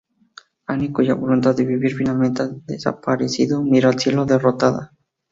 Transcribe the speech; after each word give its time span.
Anne, 0.71 0.91
cuya 0.91 1.13
voluntad 1.13 1.55
de 1.55 1.63
vivir 1.63 1.93
finalmente 1.93 2.41
ha 2.41 2.47
desaparecido, 2.47 3.61
mira 3.61 3.87
al 3.89 3.99
cielo, 3.99 4.25
derrotada. 4.25 4.93